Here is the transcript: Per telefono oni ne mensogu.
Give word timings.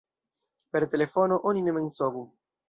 Per 0.75 0.87
telefono 0.93 1.39
oni 1.51 1.61
ne 1.67 1.71
mensogu. 1.77 2.27